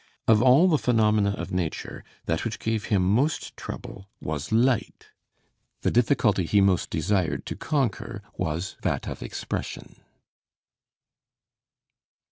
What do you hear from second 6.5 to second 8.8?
most desired to conquer was